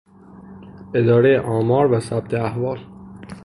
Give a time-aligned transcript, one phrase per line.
[0.93, 2.79] ادارهٔ آمار و ثبت احوال